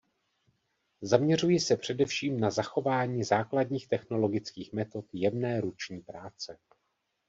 Zaměřují 1.01 1.59
se 1.59 1.77
především 1.77 2.39
na 2.39 2.51
zachování 2.51 3.23
základních 3.23 3.87
technologických 3.87 4.73
metod 4.73 5.05
jemné 5.13 5.61
ruční 5.61 6.01
práce. 6.01 6.57